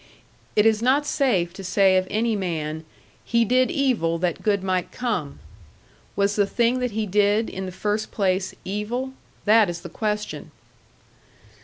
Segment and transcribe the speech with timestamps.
[0.55, 2.85] It is not safe to say of any man,
[3.23, 5.37] "He did evil that good might come."
[6.15, 9.13] Was the thing that he did, in the first place, evil?
[9.45, 10.49] That is the question.